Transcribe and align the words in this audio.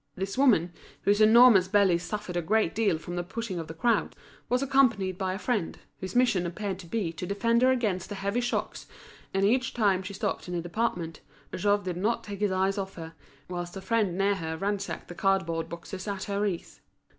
This 0.15 0.35
woman, 0.35 0.73
whose 1.03 1.21
enormous 1.21 1.67
belly 1.67 1.99
suffered 1.99 2.35
a 2.35 2.41
great 2.41 2.73
deal 2.73 2.97
from 2.97 3.15
the 3.17 3.23
pushing 3.23 3.59
of 3.59 3.67
the 3.67 3.75
crowd, 3.75 4.15
was 4.49 4.63
accompanied 4.63 5.15
by 5.15 5.35
a 5.35 5.37
friend, 5.37 5.77
whose 5.99 6.15
mission 6.15 6.47
appeared 6.47 6.79
to 6.79 6.87
be 6.87 7.13
to 7.13 7.27
defend 7.27 7.61
her 7.61 7.69
against 7.71 8.09
the 8.09 8.15
heavy 8.15 8.41
shocks, 8.41 8.87
and 9.31 9.45
each 9.45 9.75
time 9.75 10.01
she 10.01 10.15
stopped 10.15 10.47
in 10.47 10.55
a 10.55 10.61
department, 10.63 11.21
Jouve 11.53 11.83
did 11.83 11.97
not 11.97 12.23
take 12.23 12.39
his 12.39 12.51
eyes 12.51 12.79
off 12.79 12.95
her, 12.95 13.13
whilst 13.47 13.75
her 13.75 13.79
friend 13.81 14.17
near 14.17 14.33
her 14.33 14.57
ransacked 14.57 15.07
the 15.07 15.13
card 15.13 15.45
board 15.45 15.69
boxes 15.69 16.07
at 16.07 16.23
her 16.23 16.47
ease. 16.47 16.81